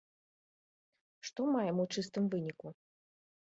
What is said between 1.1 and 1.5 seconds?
Што